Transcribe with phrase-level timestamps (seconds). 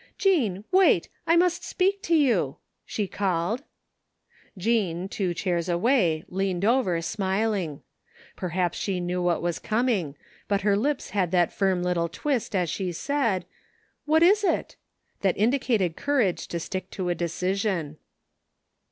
[0.17, 1.09] "Jean, wait!
[1.27, 2.57] I must speak to you,"
[2.87, 3.61] she called.
[4.57, 7.83] Jean, two chairs away, leaned over, smiling.
[8.35, 10.15] Perhaps she knew what was coming,
[10.47, 13.45] but her lips had that firm little twist as she said:"
[14.07, 14.75] What is it?''
[15.21, 17.97] that indicated courage to stick to a decision.